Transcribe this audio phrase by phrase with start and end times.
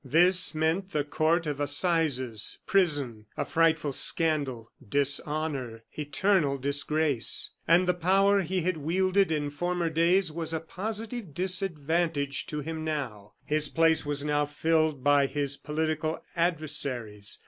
[0.03, 7.51] This meant the Court of Assizes, prison, a frightful scandal, dishonor, eternal disgrace!
[7.67, 12.83] And the power he had wielded in former days was a positive disadvantage to him
[12.83, 13.33] now.
[13.45, 17.39] His place was now filled by his political adversaries.